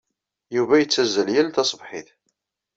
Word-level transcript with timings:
Yuba 0.55 0.75
yettazzal 0.81 1.29
yal 1.35 1.47
taṣebḥit. 1.49 2.09